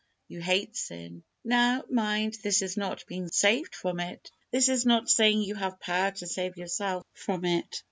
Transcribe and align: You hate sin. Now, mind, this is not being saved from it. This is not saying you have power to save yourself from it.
You 0.27 0.41
hate 0.41 0.75
sin. 0.75 1.21
Now, 1.43 1.83
mind, 1.87 2.35
this 2.41 2.63
is 2.63 2.75
not 2.75 3.05
being 3.05 3.27
saved 3.27 3.75
from 3.75 3.99
it. 3.99 4.31
This 4.49 4.67
is 4.67 4.83
not 4.83 5.07
saying 5.11 5.43
you 5.43 5.53
have 5.53 5.79
power 5.79 6.09
to 6.09 6.25
save 6.25 6.57
yourself 6.57 7.03
from 7.13 7.45
it. 7.45 7.79